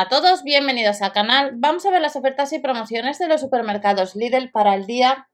Hola 0.00 0.06
a 0.06 0.22
todos, 0.22 0.44
bienvenidos 0.44 1.02
al 1.02 1.12
canal. 1.12 1.50
Vamos 1.56 1.84
a 1.84 1.90
ver 1.90 2.00
las 2.00 2.16
ofertas 2.16 2.54
y 2.54 2.58
promociones 2.58 3.18
de 3.18 3.28
los 3.28 3.42
supermercados 3.42 4.16
Lidl 4.16 4.50
para 4.50 4.74
el 4.74 4.86
día 4.86 5.28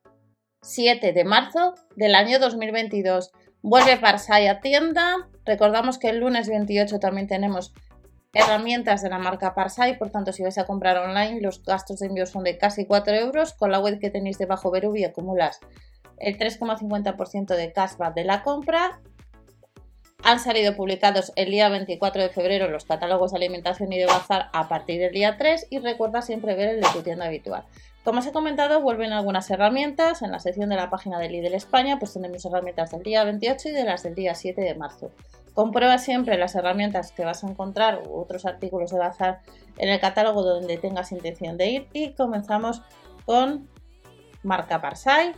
7 0.62 1.12
de 1.12 1.24
marzo 1.24 1.74
del 1.94 2.16
año 2.16 2.40
2022. 2.40 3.30
Vuelve 3.62 3.96
Parsai 3.96 4.48
a 4.48 4.58
tienda. 4.58 5.28
Recordamos 5.44 5.98
que 5.98 6.08
el 6.08 6.18
lunes 6.18 6.48
28 6.48 6.98
también 6.98 7.28
tenemos 7.28 7.74
herramientas 8.32 9.02
de 9.02 9.10
la 9.10 9.20
marca 9.20 9.54
Parsai, 9.54 9.98
por 9.98 10.10
tanto 10.10 10.32
si 10.32 10.42
vais 10.42 10.58
a 10.58 10.66
comprar 10.66 10.98
online 10.98 11.40
los 11.40 11.62
gastos 11.62 12.00
de 12.00 12.06
envío 12.06 12.26
son 12.26 12.42
de 12.42 12.58
casi 12.58 12.86
4 12.86 13.14
euros. 13.14 13.54
Con 13.54 13.70
la 13.70 13.78
web 13.78 14.00
que 14.00 14.10
tenéis 14.10 14.36
debajo 14.36 14.72
Verubi 14.72 15.04
acumulas 15.04 15.60
el 16.18 16.38
3,50% 16.38 17.54
de 17.54 17.72
cashback 17.72 18.14
de 18.14 18.24
la 18.24 18.42
compra 18.42 19.00
han 20.26 20.40
salido 20.40 20.74
publicados 20.74 21.32
el 21.36 21.52
día 21.52 21.68
24 21.68 22.20
de 22.20 22.28
febrero 22.30 22.68
los 22.68 22.84
catálogos 22.84 23.30
de 23.30 23.36
alimentación 23.36 23.92
y 23.92 23.98
de 23.98 24.06
bazar 24.06 24.50
a 24.52 24.68
partir 24.68 24.98
del 24.98 25.12
día 25.12 25.36
3 25.38 25.68
y 25.70 25.78
recuerda 25.78 26.20
siempre 26.20 26.56
ver 26.56 26.70
el 26.70 26.80
de 26.80 26.88
tu 26.92 27.02
tienda 27.02 27.26
habitual. 27.26 27.62
Como 28.02 28.18
os 28.18 28.26
he 28.26 28.32
comentado, 28.32 28.80
vuelven 28.80 29.12
algunas 29.12 29.48
herramientas. 29.52 30.22
En 30.22 30.32
la 30.32 30.40
sección 30.40 30.68
de 30.70 30.74
la 30.74 30.90
página 30.90 31.20
de 31.20 31.28
Lidl 31.28 31.54
España, 31.54 32.00
pues 32.00 32.12
tenemos 32.12 32.44
herramientas 32.44 32.90
del 32.90 33.04
día 33.04 33.22
28 33.22 33.68
y 33.68 33.70
de 33.70 33.84
las 33.84 34.02
del 34.02 34.16
día 34.16 34.34
7 34.34 34.60
de 34.60 34.74
marzo. 34.74 35.12
Comprueba 35.54 35.96
siempre 35.98 36.36
las 36.38 36.56
herramientas 36.56 37.12
que 37.12 37.24
vas 37.24 37.44
a 37.44 37.48
encontrar 37.48 38.02
u 38.08 38.20
otros 38.20 38.46
artículos 38.46 38.90
de 38.90 38.98
bazar 38.98 39.42
en 39.78 39.90
el 39.90 40.00
catálogo 40.00 40.42
donde 40.42 40.76
tengas 40.76 41.12
intención 41.12 41.56
de 41.56 41.70
ir 41.70 41.88
y 41.92 42.14
comenzamos 42.14 42.82
con 43.26 43.68
marca 44.42 44.80
Parsai 44.80 45.34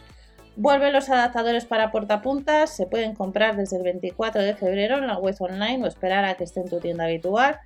Vuelven 0.60 0.92
los 0.92 1.08
adaptadores 1.08 1.66
para 1.66 1.92
portapuntas, 1.92 2.74
se 2.74 2.88
pueden 2.88 3.14
comprar 3.14 3.54
desde 3.54 3.76
el 3.76 3.84
24 3.84 4.42
de 4.42 4.56
febrero 4.56 4.98
en 4.98 5.06
la 5.06 5.16
web 5.16 5.36
online 5.38 5.84
o 5.84 5.86
esperar 5.86 6.24
a 6.24 6.34
que 6.34 6.42
esté 6.42 6.58
en 6.58 6.68
tu 6.68 6.80
tienda 6.80 7.04
habitual. 7.04 7.60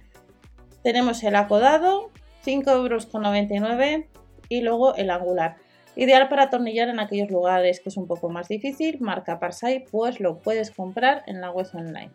Tenemos 0.83 1.23
el 1.23 1.37
acodado, 1.37 2.11
5,99 2.45 2.71
euros 2.71 4.07
y 4.51 4.61
luego 4.61 4.95
el 4.97 5.09
angular. 5.09 5.57
Ideal 5.97 6.29
para 6.29 6.43
atornillar 6.43 6.91
en 6.91 7.01
aquellos 7.01 7.31
lugares 7.31 7.81
que 7.81 7.89
es 7.89 7.97
un 7.97 8.07
poco 8.07 8.29
más 8.29 8.49
difícil, 8.49 9.01
marca 9.01 9.39
Parsai, 9.39 9.87
pues 9.91 10.21
lo 10.21 10.41
puedes 10.41 10.71
comprar 10.71 11.23
en 11.27 11.41
la 11.41 11.51
web 11.51 11.69
online. 11.73 12.11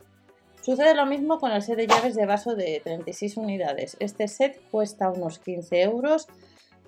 Sucede 0.61 0.93
lo 0.93 1.07
mismo 1.07 1.39
con 1.39 1.53
el 1.53 1.63
set 1.63 1.77
de 1.77 1.87
llaves 1.87 2.13
de 2.13 2.27
vaso 2.27 2.55
de 2.55 2.81
36 2.83 3.37
unidades. 3.37 3.97
Este 3.99 4.27
set 4.27 4.61
cuesta 4.69 5.09
unos 5.09 5.39
15 5.39 5.81
euros 5.81 6.27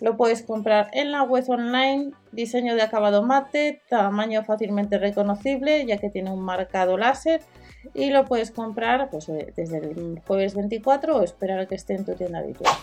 lo 0.01 0.17
puedes 0.17 0.43
comprar 0.43 0.89
en 0.93 1.11
la 1.11 1.23
web 1.23 1.43
online, 1.49 2.11
diseño 2.31 2.75
de 2.75 2.81
acabado 2.81 3.23
mate, 3.23 3.81
tamaño 3.89 4.43
fácilmente 4.43 4.97
reconocible 4.97 5.85
ya 5.85 5.97
que 5.97 6.09
tiene 6.09 6.31
un 6.31 6.41
marcado 6.41 6.97
láser 6.97 7.41
y 7.93 8.09
lo 8.09 8.25
puedes 8.25 8.51
comprar 8.51 9.09
pues, 9.09 9.29
eh, 9.29 9.53
desde 9.55 9.77
el 9.77 10.21
jueves 10.25 10.55
24 10.55 11.17
o 11.17 11.23
esperar 11.23 11.59
a 11.59 11.65
que 11.65 11.75
esté 11.75 11.95
en 11.95 12.05
tu 12.05 12.13
tienda 12.13 12.39
habitual. 12.39 12.73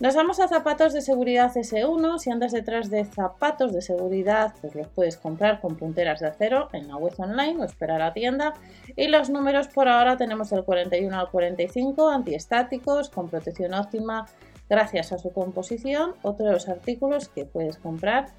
Nos 0.00 0.14
vamos 0.14 0.38
a 0.38 0.46
zapatos 0.46 0.92
de 0.92 1.00
seguridad 1.00 1.52
S1. 1.52 2.18
Si 2.20 2.30
andas 2.30 2.52
detrás 2.52 2.88
de 2.88 3.04
zapatos 3.04 3.72
de 3.72 3.82
seguridad, 3.82 4.54
pues 4.60 4.76
los 4.76 4.86
puedes 4.86 5.16
comprar 5.16 5.60
con 5.60 5.76
punteras 5.76 6.20
de 6.20 6.28
acero 6.28 6.68
en 6.72 6.86
la 6.86 6.96
web 6.96 7.14
online 7.18 7.60
o 7.60 7.64
esperar 7.64 8.00
a 8.00 8.06
la 8.06 8.12
tienda. 8.12 8.54
Y 8.94 9.08
los 9.08 9.28
números 9.28 9.66
por 9.66 9.88
ahora 9.88 10.16
tenemos 10.16 10.50
del 10.50 10.62
41 10.62 11.18
al 11.18 11.28
45, 11.30 12.10
antiestáticos, 12.10 13.10
con 13.10 13.28
protección 13.28 13.74
óptima, 13.74 14.26
gracias 14.68 15.12
a 15.12 15.18
su 15.18 15.32
composición, 15.32 16.14
otros 16.22 16.68
artículos 16.68 17.28
que 17.28 17.44
puedes 17.44 17.78
comprar 17.78 18.34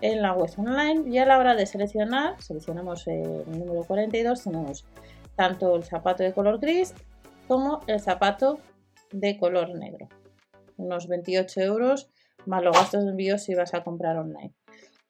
en 0.00 0.22
la 0.22 0.32
web 0.32 0.50
online 0.58 1.08
y 1.08 1.18
a 1.18 1.26
la 1.26 1.38
hora 1.38 1.54
de 1.54 1.66
seleccionar, 1.66 2.40
seleccionamos 2.42 3.06
el 3.06 3.44
número 3.46 3.82
42, 3.84 4.42
tenemos 4.42 4.84
tanto 5.36 5.74
el 5.74 5.84
zapato 5.84 6.22
de 6.22 6.32
color 6.32 6.58
gris 6.58 6.94
como 7.48 7.80
el 7.86 8.00
zapato 8.00 8.58
de 9.12 9.38
color 9.38 9.74
negro. 9.74 10.08
Unos 10.76 11.08
28 11.08 11.60
euros 11.60 12.10
más 12.46 12.62
los 12.62 12.76
gastos 12.76 13.04
de 13.04 13.10
envío 13.10 13.38
si 13.38 13.54
vas 13.54 13.74
a 13.74 13.82
comprar 13.82 14.16
online. 14.16 14.54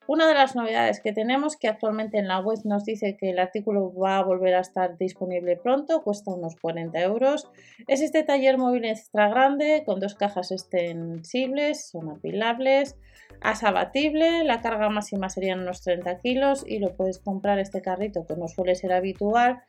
Una 0.07 0.27
de 0.27 0.33
las 0.33 0.55
novedades 0.55 1.01
que 1.01 1.11
tenemos 1.11 1.57
que 1.57 1.67
actualmente 1.67 2.17
en 2.17 2.27
la 2.27 2.39
web 2.39 2.59
nos 2.63 2.85
dice 2.85 3.17
que 3.17 3.31
el 3.31 3.39
artículo 3.39 3.93
va 3.93 4.17
a 4.17 4.23
volver 4.23 4.55
a 4.55 4.61
estar 4.61 4.97
disponible 4.97 5.57
pronto, 5.57 6.01
cuesta 6.01 6.31
unos 6.31 6.55
40 6.55 6.99
euros. 7.01 7.49
Es 7.87 8.01
este 8.01 8.23
taller 8.23 8.57
móvil 8.57 8.85
extra 8.85 9.27
grande 9.27 9.83
con 9.85 9.99
dos 9.99 10.15
cajas 10.15 10.51
extensibles, 10.51 11.89
son 11.89 12.09
apilables, 12.09 12.95
as 13.41 13.63
abatible, 13.63 14.43
la 14.45 14.61
carga 14.61 14.89
máxima 14.89 15.29
serían 15.29 15.59
unos 15.59 15.81
30 15.81 16.19
kilos 16.19 16.63
y 16.65 16.79
lo 16.79 16.95
puedes 16.95 17.19
comprar 17.19 17.59
este 17.59 17.81
carrito 17.81 18.25
que 18.25 18.37
no 18.37 18.47
suele 18.47 18.75
ser 18.75 18.93
habitual 18.93 19.63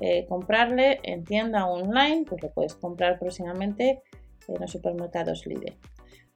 eh, 0.00 0.24
comprarle 0.26 0.98
en 1.02 1.24
tienda 1.24 1.66
online, 1.66 2.24
pues 2.26 2.42
lo 2.42 2.50
puedes 2.50 2.74
comprar 2.74 3.18
próximamente 3.18 4.02
en 4.48 4.60
los 4.60 4.70
supermercados 4.70 5.46
Lidl. 5.46 5.76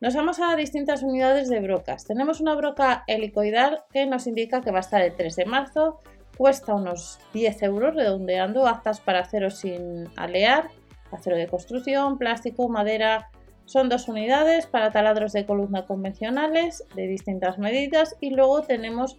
Nos 0.01 0.15
vamos 0.15 0.39
a 0.39 0.55
distintas 0.57 1.03
unidades 1.03 1.49
de 1.49 1.61
brocas. 1.61 2.05
Tenemos 2.05 2.41
una 2.41 2.55
broca 2.55 3.05
helicoidal 3.07 3.85
que 3.93 4.05
nos 4.07 4.27
indica 4.27 4.61
que 4.61 4.71
va 4.71 4.79
a 4.79 4.81
estar 4.81 5.01
el 5.01 5.15
3 5.15 5.35
de 5.35 5.47
marzo, 5.47 6.01
cuesta 6.37 6.75
unos 6.75 7.19
10 7.33 7.63
euros 7.63 7.95
redondeando, 7.95 8.67
aptas 8.67 9.01
para 9.01 9.21
acero 9.21 9.51
sin 9.51 10.09
alear, 10.17 10.69
acero 11.11 11.37
de 11.37 11.47
construcción, 11.47 12.19
plástico, 12.19 12.69
madera. 12.69 13.31
Son 13.65 13.89
dos 13.89 14.09
unidades 14.09 14.67
para 14.67 14.91
taladros 14.91 15.33
de 15.33 15.47
columna 15.47 15.87
convencionales 15.87 16.85
de 16.95 17.07
distintas 17.07 17.59
medidas 17.59 18.15
y 18.21 18.31
luego 18.31 18.61
tenemos 18.61 19.17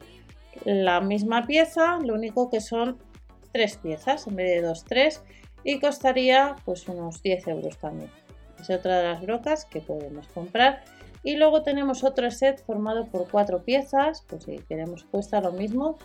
la 0.66 1.02
misma 1.02 1.48
pieza, 1.48 1.98
lo 1.98 2.14
único 2.14 2.52
que 2.52 2.62
son 2.62 3.00
tres 3.52 3.78
piezas 3.78 4.28
en 4.28 4.36
vez 4.36 4.52
de 4.52 4.68
dos, 4.68 4.86
tres 4.86 5.24
y 5.64 5.80
costaría 5.80 6.56
pues 6.64 6.88
unos 6.88 7.24
10 7.24 7.48
euros 7.48 7.80
también 7.80 8.12
es 8.70 8.80
otra 8.80 8.98
de 8.98 9.04
las 9.10 9.22
brocas 9.22 9.66
que 9.66 9.82
podemos 9.82 10.28
comprar. 10.28 10.84
Y 11.24 11.38
luego 11.38 11.64
tenemos 11.64 12.04
otro 12.04 12.30
set 12.30 12.64
formado 12.64 13.08
por 13.08 13.30
cuatro 13.30 13.64
piezas 13.64 14.24
pues 14.28 14.44
si 14.44 14.60
queremos 14.60 15.04
cuesta 15.06 15.42
lo 15.42 15.52
mismo. 15.52 15.98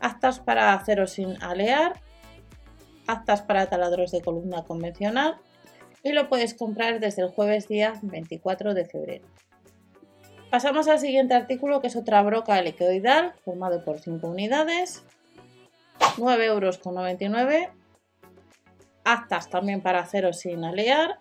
Actas 0.00 0.40
para 0.40 0.74
acero 0.74 1.06
sin 1.06 1.42
alear 1.42 2.00
actas 3.06 3.42
para 3.42 3.66
taladros 3.66 4.10
de 4.12 4.20
columna 4.20 4.64
convencional 4.64 5.36
y 6.02 6.12
lo 6.12 6.28
puedes 6.28 6.54
comprar 6.54 7.00
desde 7.00 7.22
el 7.22 7.28
jueves 7.28 7.68
día 7.68 7.94
24 8.02 8.74
de 8.74 8.84
febrero. 8.84 9.26
Pasamos 10.50 10.88
al 10.88 10.98
siguiente 10.98 11.34
artículo 11.34 11.80
que 11.80 11.86
es 11.86 11.96
otra 11.96 12.22
broca 12.22 12.58
helicoidal 12.58 13.32
formado 13.44 13.84
por 13.84 14.00
5 14.00 14.26
unidades 14.26 15.02
9,99 16.16 16.42
euros 16.44 17.68
actas 19.04 19.48
también 19.50 19.80
para 19.80 20.00
acero 20.00 20.32
sin 20.32 20.64
alear 20.64 21.18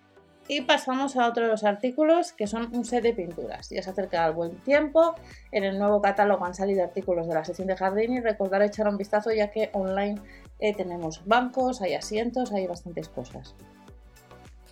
y 0.47 0.61
pasamos 0.61 1.15
a 1.15 1.27
otros 1.27 1.63
artículos 1.63 2.33
que 2.33 2.47
son 2.47 2.75
un 2.75 2.83
set 2.83 3.03
de 3.03 3.13
pinturas. 3.13 3.69
Ya 3.69 3.81
se 3.81 3.89
acerca 3.89 4.25
el 4.25 4.33
buen 4.33 4.55
tiempo. 4.57 5.15
En 5.51 5.63
el 5.63 5.79
nuevo 5.79 6.01
catálogo 6.01 6.45
han 6.45 6.53
salido 6.53 6.83
artículos 6.83 7.27
de 7.27 7.33
la 7.33 7.45
sección 7.45 7.67
de 7.67 7.75
jardín 7.75 8.13
y 8.13 8.19
recordar 8.19 8.61
echar 8.61 8.87
un 8.87 8.97
vistazo 8.97 9.31
ya 9.31 9.51
que 9.51 9.69
online 9.73 10.19
eh, 10.59 10.75
tenemos 10.75 11.25
bancos, 11.25 11.81
hay 11.81 11.93
asientos, 11.93 12.51
hay 12.51 12.67
bastantes 12.67 13.07
cosas. 13.09 13.55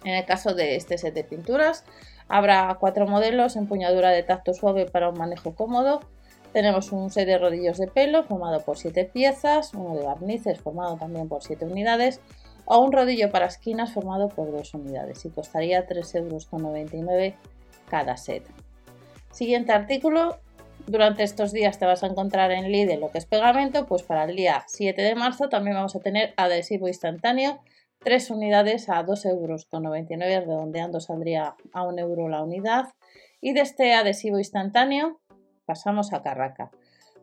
En 0.04 0.16
el 0.16 0.26
caso 0.26 0.54
de 0.54 0.76
este 0.76 0.98
set 0.98 1.14
de 1.14 1.24
pinturas 1.24 1.84
habrá 2.28 2.76
cuatro 2.80 3.08
modelos, 3.08 3.56
empuñadura 3.56 4.12
de 4.12 4.24
tacto 4.24 4.54
suave 4.54 4.86
para 4.86 5.10
un 5.10 5.18
manejo 5.18 5.56
cómodo. 5.56 6.00
Tenemos 6.54 6.92
un 6.92 7.12
set 7.12 7.28
de 7.28 7.38
rodillos 7.38 7.78
de 7.78 7.88
pelo 7.88 8.24
formado 8.24 8.62
por 8.62 8.78
siete 8.78 9.06
piezas, 9.06 9.74
uno 9.74 9.96
de 9.96 10.04
barnices 10.06 10.60
formado 10.60 10.98
también 10.98 11.28
por 11.28 11.44
siete 11.44 11.66
unidades, 11.66 12.22
o 12.70 12.80
un 12.80 12.92
rodillo 12.92 13.32
para 13.32 13.48
esquinas 13.48 13.92
formado 13.92 14.30
por 14.30 14.52
dos 14.52 14.76
unidades 14.76 15.26
y 15.26 15.30
costaría 15.30 15.88
3,99 15.88 17.24
euros 17.24 17.34
cada 17.90 18.16
set. 18.16 18.48
Siguiente 19.32 19.72
artículo. 19.72 20.38
Durante 20.86 21.24
estos 21.24 21.52
días 21.52 21.80
te 21.80 21.88
vas 21.88 22.04
a 22.04 22.08
encontrar 22.08 22.52
en 22.52 22.72
Lidl 22.72 23.00
lo 23.00 23.10
que 23.10 23.18
es 23.18 23.26
pegamento, 23.26 23.88
pues 23.88 24.04
para 24.04 24.24
el 24.26 24.36
día 24.36 24.64
7 24.68 25.02
de 25.02 25.16
marzo 25.16 25.50
también 25.50 25.76
vamos 25.76 25.96
a 25.96 26.00
tener 26.00 26.34
adhesivo 26.38 26.88
instantáneo, 26.88 27.60
3 28.04 28.30
unidades 28.30 28.88
a 28.88 29.04
2,99 29.04 29.30
euros, 29.32 29.68
redondeando 30.46 31.00
saldría 31.00 31.56
a 31.74 31.84
1 31.84 32.00
euro 32.02 32.30
la 32.30 32.44
unidad. 32.44 32.86
Y 33.42 33.54
de 33.54 33.62
este 33.62 33.94
adhesivo 33.96 34.38
instantáneo 34.38 35.20
pasamos 35.66 36.14
a 36.14 36.22
Carraca. 36.22 36.70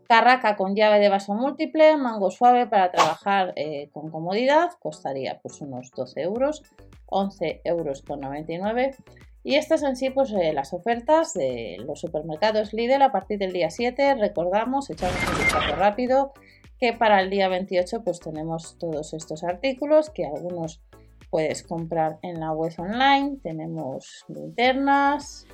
Carraca 0.09 0.57
con 0.57 0.77
llave 0.77 1.01
de 1.01 1.09
vaso 1.09 1.35
múltiple, 1.35 1.97
mango 1.97 2.31
suave 2.31 2.67
para 2.67 2.91
trabajar 2.91 3.53
eh, 3.57 3.89
con 3.93 4.11
comodidad, 4.11 4.71
costaría 4.81 5.41
pues 5.41 5.61
unos 5.61 5.91
12 5.91 6.23
euros, 6.23 6.63
11 7.07 7.63
euros 7.65 8.03
con 8.03 8.21
99. 8.21 8.95
Y 9.43 9.57
estas 9.57 9.83
en 9.83 9.97
sí 9.97 10.11
pues 10.11 10.33
eh, 10.33 10.53
las 10.53 10.73
ofertas 10.73 11.35
de 11.35 11.77
los 11.85 12.01
supermercados 12.01 12.73
Lidl 12.73 13.03
a 13.03 13.13
partir 13.13 13.39
del 13.39 13.53
día 13.53 13.71
7, 13.71 14.15
recordamos, 14.15 14.91
echamos 14.91 15.17
un 15.31 15.39
vistazo 15.39 15.77
rápido, 15.77 16.33
que 16.79 16.93
para 16.93 17.21
el 17.21 17.31
día 17.31 17.49
28 17.49 18.03
pues 18.05 18.21
tenemos 18.21 18.77
todos 18.79 19.13
estos 19.15 19.45
artículos 19.45 20.11
que 20.11 20.27
algunos 20.27 20.83
puedes 21.31 21.63
comprar 21.63 22.19
en 22.23 22.41
la 22.41 22.53
web 22.53 22.73
online, 22.79 23.39
tenemos 23.43 24.25
linternas, 24.29 25.47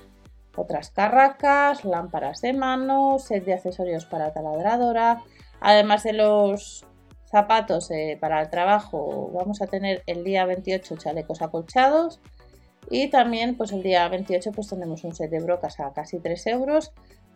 otras 0.55 0.91
carracas, 0.91 1.83
lámparas 1.85 2.41
de 2.41 2.53
mano, 2.53 3.17
set 3.19 3.45
de 3.45 3.53
accesorios 3.53 4.05
para 4.05 4.33
taladradora, 4.33 5.23
además 5.59 6.03
de 6.03 6.13
los 6.13 6.85
zapatos 7.31 7.89
eh, 7.89 8.17
para 8.21 8.41
el 8.41 8.49
trabajo, 8.49 9.31
vamos 9.33 9.61
a 9.61 9.67
tener 9.67 10.03
el 10.05 10.23
día 10.23 10.45
28 10.45 10.97
chalecos 10.97 11.41
acolchados, 11.41 12.21
Y 12.89 13.09
también 13.09 13.55
pues 13.55 13.71
el 13.71 13.81
día 13.81 14.07
28 14.09 14.51
pues 14.51 14.67
tenemos 14.67 15.03
un 15.03 15.15
set 15.15 15.31
de 15.31 15.39
brocas 15.39 15.79
a 15.79 15.93
casi 15.93 16.19
3 16.19 16.47
euros, 16.47 16.91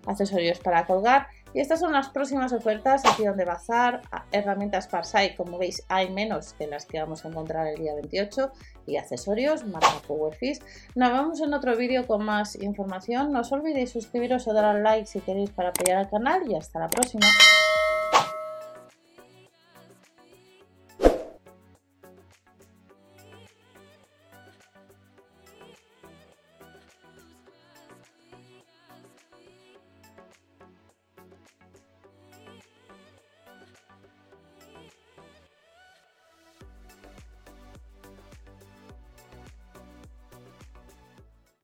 accesorios 0.05 0.59
para 0.59 0.85
colgar. 0.85 1.27
Y 1.53 1.59
estas 1.59 1.79
son 1.79 1.93
las 1.93 2.09
próximas 2.09 2.53
ofertas, 2.53 3.05
acción 3.05 3.37
de 3.37 3.45
bazar, 3.45 4.01
herramientas 4.31 4.87
Parsai, 4.87 5.35
como 5.35 5.57
veis 5.57 5.83
hay 5.87 6.09
menos 6.09 6.53
que 6.53 6.67
las 6.67 6.85
que 6.85 6.99
vamos 6.99 7.25
a 7.25 7.29
encontrar 7.29 7.67
el 7.67 7.77
día 7.77 7.93
28 7.95 8.51
y 8.85 8.97
accesorios, 8.97 9.65
marca 9.65 10.01
Powerfish. 10.07 10.59
Nos 10.95 11.11
vemos 11.11 11.41
en 11.41 11.53
otro 11.53 11.75
vídeo 11.75 12.05
con 12.05 12.23
más 12.23 12.55
información. 12.55 13.31
No 13.31 13.41
os 13.41 13.51
olvidéis 13.51 13.91
suscribiros 13.91 14.47
o 14.47 14.53
dar 14.53 14.65
al 14.65 14.83
like 14.83 15.07
si 15.07 15.19
queréis 15.19 15.49
para 15.51 15.69
apoyar 15.69 15.97
al 15.97 16.09
canal 16.09 16.49
y 16.49 16.55
hasta 16.55 16.79
la 16.79 16.87
próxima. 16.87 17.25